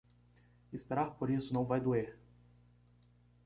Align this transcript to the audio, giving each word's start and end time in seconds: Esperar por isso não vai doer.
Esperar 0.73 1.11
por 1.15 1.29
isso 1.29 1.53
não 1.53 1.63
vai 1.63 1.79
doer. 1.79 2.17